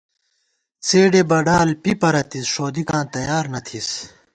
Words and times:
څېڈے 0.85 1.21
بَڈال 1.29 1.69
پی 1.83 1.91
پَرَتِس، 2.01 2.45
ݭودِکاں 2.53 3.03
تیار 3.13 3.45
نہ 3.53 3.59
تھِس 3.65 3.89